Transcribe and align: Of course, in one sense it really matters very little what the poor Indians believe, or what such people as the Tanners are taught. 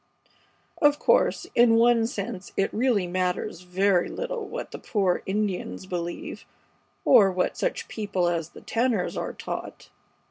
Of 0.81 0.97
course, 0.97 1.45
in 1.53 1.75
one 1.75 2.07
sense 2.07 2.53
it 2.57 2.73
really 2.73 3.05
matters 3.05 3.61
very 3.61 4.09
little 4.09 4.47
what 4.47 4.71
the 4.71 4.79
poor 4.79 5.21
Indians 5.27 5.85
believe, 5.85 6.43
or 7.05 7.31
what 7.31 7.55
such 7.55 7.87
people 7.87 8.27
as 8.27 8.49
the 8.49 8.61
Tanners 8.61 9.15
are 9.15 9.33
taught. 9.33 9.91